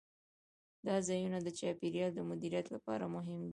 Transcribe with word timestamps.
دا 0.85 0.95
ځایونه 1.07 1.37
د 1.41 1.47
چاپیریال 1.59 2.11
د 2.15 2.19
مدیریت 2.31 2.67
لپاره 2.75 3.05
مهم 3.15 3.39
دي. 3.47 3.49